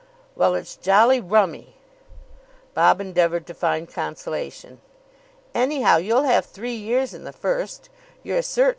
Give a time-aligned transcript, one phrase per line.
[0.35, 1.75] "Well, it's jolly rummy."
[2.73, 4.81] Bob endeavoured to find consolation.
[5.53, 7.91] "Anyhow, you'll have three years in the first.
[8.23, 8.69] You're a cert.